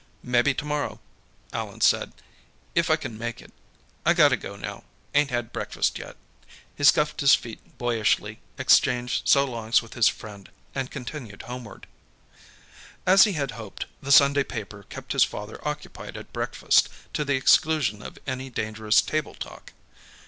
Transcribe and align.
"Mebbe 0.23 0.57
t'morrow," 0.57 0.99
Allan 1.53 1.79
said. 1.81 2.11
"If 2.73 2.89
I 2.89 2.95
c'n 2.95 3.19
make 3.19 3.39
it. 3.39 3.53
I 4.03 4.15
gotta 4.15 4.35
go, 4.35 4.55
now; 4.55 4.83
ain't 5.13 5.29
had 5.29 5.53
breakfast 5.53 5.99
yet." 5.99 6.17
He 6.75 6.83
scuffed 6.83 7.21
his 7.21 7.35
feet 7.35 7.77
boyishly, 7.77 8.39
exchanged 8.57 9.27
so 9.29 9.45
longs 9.45 9.83
with 9.83 9.93
his 9.93 10.07
friend, 10.07 10.49
and 10.73 10.89
continued 10.89 11.43
homeward. 11.43 11.85
As 13.05 13.25
he 13.25 13.33
had 13.33 13.51
hoped, 13.51 13.85
the 14.01 14.11
Sunday 14.11 14.43
paper 14.43 14.87
kept 14.89 15.11
his 15.13 15.23
father 15.23 15.59
occupied 15.61 16.17
at 16.17 16.33
breakfast, 16.33 16.89
to 17.13 17.23
the 17.23 17.35
exclusion 17.35 18.01
of 18.01 18.17
any 18.25 18.49
dangerous 18.49 19.03
table 19.03 19.35
talk. 19.35 19.71